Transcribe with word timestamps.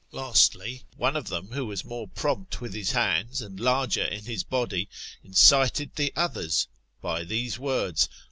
Lastly, 0.11 0.81
one 0.97 1.15
of 1.15 1.27
them 1.27 1.49
who 1.51 1.63
was 1.67 1.85
more 1.85 2.07
prompt 2.07 2.59
with 2.59 2.73
his 2.73 2.93
hands 2.93 3.39
and 3.39 3.59
larger 3.59 4.03
in 4.03 4.25
his 4.25 4.43
body, 4.43 4.89
incited 5.23 5.95
the 5.95 6.11
others 6.15 6.67
by 7.03 7.23
these 7.23 7.59
words. 7.59 8.09